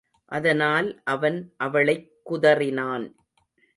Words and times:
அதனால் 0.25 1.01
அவன் 1.03 1.53
அவளைக் 1.57 2.11
குதறினான். 2.29 3.13